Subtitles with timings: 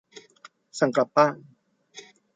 [0.79, 1.35] สั่งกลับบ้าน